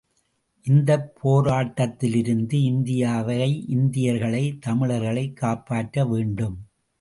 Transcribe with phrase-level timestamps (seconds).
[0.65, 3.67] இந்தப் போராட்டத்திலிருந்து இந்தியாவை
[3.67, 6.57] இந்தியர்களை தமிழர்களைக் காப்பாற்ற வேண்டும்.